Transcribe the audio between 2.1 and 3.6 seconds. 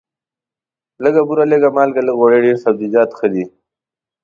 غوړي، ډېر سبزیجات ښه دي.